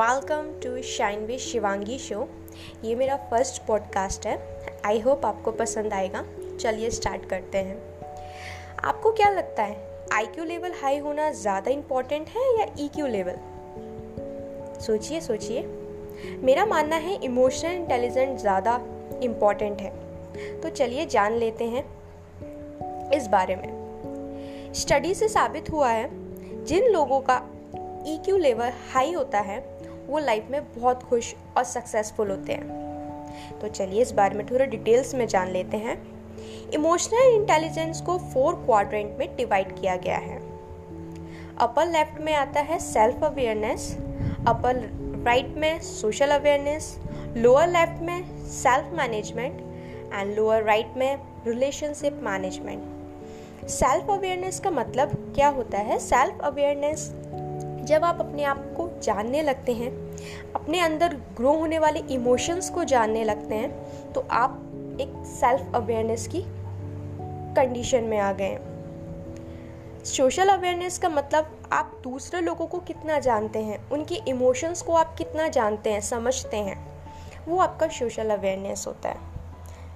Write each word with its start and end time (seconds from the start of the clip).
Welcome 0.00 0.46
to 0.62 0.82
shine 0.82 1.24
with 1.26 1.38
Shivangi 1.38 1.98
show. 1.98 2.20
ये 2.84 2.94
मेरा 2.94 3.16
first 3.30 3.60
podcast 3.62 4.26
है। 4.26 4.36
आई 4.84 5.00
होप 5.00 5.26
आपको 5.26 5.50
पसंद 5.50 5.92
आएगा। 5.92 6.22
चलिए 6.60 6.90
स्टार्ट 6.90 7.24
करते 7.30 7.58
हैं। 7.58 7.76
आपको 8.84 9.12
क्या 9.12 9.28
लगता 9.30 9.62
है 9.62 9.76
आई 10.12 10.26
क्यू 10.26 10.44
लेवल 10.44 10.72
हाई 10.82 10.98
होना 10.98 11.30
ज़्यादा 11.32 11.70
इंपॉर्टेंट 11.70 12.28
है 12.28 12.44
या 12.58 12.66
ई 12.78 12.88
क्यू 12.88 13.06
लेवल? 13.06 13.36
सोचिए 14.80 15.20
सोचिए। 15.20 15.66
मेरा 16.42 16.66
मानना 16.66 16.96
है 16.98 17.18
इमोशनल 17.24 17.72
इंटेलिजेंट 17.72 18.38
ज़्यादा 18.38 18.80
इंपॉर्टेंट 19.22 19.80
है। 19.80 19.92
तो 20.60 20.68
चलिए 20.70 21.06
जान 21.06 21.32
लेते 21.34 21.64
हैं 21.64 21.84
इस 23.12 23.26
बारे 23.26 23.56
में। 23.56 24.72
स्टडी 24.74 25.14
से 25.14 25.28
साबित 25.28 25.70
हुआ 25.70 25.90
है, 25.90 26.10
जिन 26.64 26.90
लोगों 26.92 27.20
का 27.20 27.42
ई 28.06 28.16
क्यू 28.24 28.36
लेवल 28.36 28.70
हाई 28.92 29.12
होता 29.12 29.38
है 29.40 29.58
वो 30.10 30.18
लाइफ 30.18 30.46
में 30.50 30.60
बहुत 30.74 31.02
खुश 31.02 31.34
और 31.56 31.64
सक्सेसफुल 31.64 32.30
होते 32.30 32.52
हैं। 32.52 33.58
तो 33.60 33.68
चलिए 33.68 34.02
इस 34.02 34.12
बारे 34.12 34.34
में 34.34 34.46
थोड़ा 34.46 34.64
डिटेल्स 34.64 35.14
में 35.14 35.26
जान 35.26 35.48
लेते 35.48 35.76
हैं। 35.76 35.96
इमोशनल 36.74 37.34
इंटेलिजेंस 37.34 38.00
को 38.00 38.18
फोर 38.32 38.54
क्वाड्रेंट 38.54 39.18
में 39.18 39.36
डिवाइड 39.36 39.78
किया 39.80 39.96
गया 39.96 40.16
है। 40.16 40.38
अपर 41.58 41.86
लेफ़्ट 41.86 42.20
में 42.20 42.34
आता 42.34 42.60
है 42.60 42.78
सेल्फ 42.78 43.24
अवेयरनेस 43.24 43.90
अपर 44.48 44.76
राइट 45.24 45.54
में 45.56 45.80
सोशल 45.80 46.30
अवेयरनेस 46.30 46.96
लोअर 47.36 47.68
लेफ़्ट 47.68 48.02
में 48.02 48.46
self 48.48 48.92
management 48.92 49.60
and 50.14 50.34
lower 50.36 50.62
right 50.62 50.94
में 50.96 51.18
रिलेशनशिप 51.46 52.20
मैनेजमेंट 52.22 53.68
सेल्फ 53.70 54.10
अवेयरनेस 54.10 54.60
का 54.60 54.70
मतलब 54.70 55.32
क्या 55.34 55.48
होता 55.48 55.78
है? 55.78 55.98
सेल्फ 55.98 56.40
अवेयरनेस 56.40 57.10
जब 57.90 58.04
आप 58.04 58.20
अपने 58.20 58.44
आप 58.44 58.58
को 58.76 58.88
जानने 59.02 59.42
लगते 59.42 59.72
हैं, 59.72 59.90
अपने 60.54 60.80
अंदर 60.80 61.14
ग्रो 61.36 61.52
होने 61.52 61.78
वाले 61.78 62.00
इमोशंस 62.10 62.68
को 62.70 62.84
जानने 62.84 63.24
लगते 63.24 63.54
हैं 63.54 64.12
तो 64.12 64.26
आप 64.30 64.98
एक 65.00 65.12
सेल्फ 65.26 65.74
अवेयरनेस 65.74 66.26
की 66.26 66.42
कंडीशन 67.56 68.04
में 68.04 68.18
आ 68.18 68.32
गए 68.32 68.44
हैं। 68.44 70.04
सोशल 70.04 70.48
अवेयरनेस 70.48 70.98
का 70.98 71.08
मतलब 71.08 71.68
आप 71.72 72.00
दूसरे 72.04 72.40
लोगों 72.40 72.66
को 72.66 72.78
कितना 72.78 73.18
जानते 73.18 73.58
हैं, 73.58 73.90
उनके 73.90 74.14
इमोशंस 74.28 74.82
को 74.82 74.94
आप 74.94 75.14
कितना 75.18 75.48
जानते 75.48 75.92
हैं, 75.92 76.00
समझते 76.00 76.56
हैं, 76.56 76.78
वो 77.48 77.58
आपका 77.58 77.88
सोशल 77.88 78.30
अवेयरनेस 78.30 78.84
होता 78.86 79.08
है। 79.08 79.39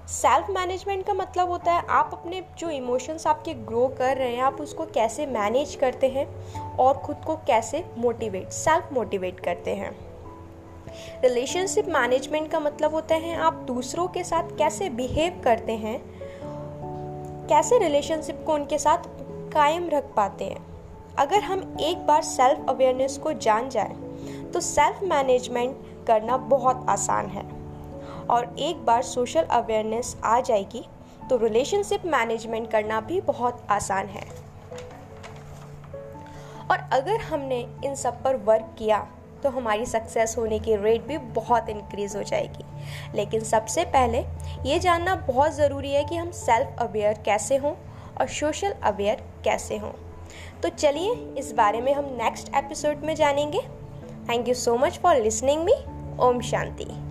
सेल्फ 0.08 0.48
मैनेजमेंट 0.50 1.04
का 1.06 1.12
मतलब 1.14 1.48
होता 1.48 1.72
है, 1.72 1.82
आप 1.88 2.10
अपने 2.12 2.42
जो 2.58 2.70
इमोशंस 2.70 3.26
आपके 3.26 3.52
ग्रो 3.54 3.86
कर 3.98 4.16
रहे 4.16 4.34
हैं, 4.34 4.42
आप 4.42 4.60
उसको 4.60 4.84
कैसे 4.86 5.26
मैनेज 5.26 5.74
करते 5.74 6.08
हैं 6.08 6.26
और 6.76 7.02
ख़ुद 7.06 7.24
को 7.26 7.36
कैसे 7.46 7.84
मोटिवेट 7.98 8.48
सेल्फ 8.48 8.92
मोटिवेट 8.92 9.40
करते 9.40 9.74
हैं। 9.74 9.90
रिलेशनशिप 11.22 11.88
मैनेजमेंट 11.88 12.50
का 12.50 12.60
मतलब 12.60 12.94
होता 12.94 13.14
है, 13.14 13.34
आप 13.36 13.64
दूसरों 13.66 14.06
के 14.08 14.24
साथ 14.24 14.56
कैसे 14.58 14.90
बिहेव 14.90 15.40
करते 15.44 15.76
हैं, 15.76 15.98
कैसे 17.48 17.78
रिलेशनशिप 17.78 18.44
को 18.46 18.54
उनके 18.54 18.78
साथ 18.78 19.08
कायम 19.52 19.88
रख 19.88 20.14
पाते 20.16 20.44
हैं। 20.44 20.64
अगर 21.18 21.40
हम 21.40 21.76
एक 21.80 22.06
बार 22.06 22.22
सेल्फ 22.24 22.68
अवेयरनेस 22.68 23.18
को 23.18 23.32
जान 23.32 23.68
जाए 23.68 23.96
तो 24.52 24.60
सेल्फ 24.60 25.02
मैनेजमेंट 25.04 25.76
करना 26.06 26.36
बहुत 26.36 26.86
आसान 26.88 27.26
है। 27.26 27.42
और 28.30 28.54
एक 28.58 28.84
बार 28.84 29.02
सोशल 29.02 29.42
अवेयरनेस 29.42 30.16
आ 30.24 30.40
जाएगी 30.40 30.84
तो 31.30 31.36
रिलेशनशिप 31.36 32.04
मैनेजमेंट 32.06 32.70
करना 32.70 33.00
भी 33.00 33.20
बहुत 33.20 33.66
आसान 33.70 34.06
है। 34.06 34.24
और 36.70 36.78
अगर 36.92 37.20
हमने 37.20 37.66
इन 37.84 37.94
सब 37.94 38.22
पर 38.22 38.36
वर्क 38.36 38.74
किया 38.78 39.06
तो 39.42 39.50
हमारी 39.50 39.86
सक्सेस 39.86 40.34
होने 40.38 40.58
की 40.58 40.76
रेट 40.76 41.06
भी 41.06 41.18
बहुत 41.18 41.68
इंक्रीज 41.68 42.16
हो 42.16 42.22
जाएगी। 42.22 42.64
लेकिन 43.14 43.40
सबसे 43.40 43.84
पहले, 43.84 44.18
ये 44.70 44.78
जानना 44.78 45.14
बहुत 45.14 45.52
ज़रूरी 45.52 45.92
है 45.92 46.04
कि 46.04 46.16
हम 46.16 46.30
सेल्फ 46.30 46.76
अवेयर 46.78 47.22
कैसे 47.24 47.56
हों 47.56 47.74
और 48.20 48.28
सोशल 48.28 48.74
अवेयर 48.82 49.22
कैसे 49.44 49.76
हों। 49.76 49.92
तो 50.62 50.68
चलिए, 50.68 51.14
इस 51.38 51.52
बारे 51.52 51.80
में 51.80 51.94
हम 51.94 52.04
नेक्स्ट 52.04 52.54
एपिसोड 52.54 52.96
में 52.96 53.14
जानेंगे। 53.14 53.60
Thank 54.28 54.48
you 54.48 54.54
so 54.54 54.76
much 54.76 54.98
for 54.98 55.16
listening 55.16 55.64
me 55.64 55.74
Om 56.20 56.40
Shanti. 56.40 57.03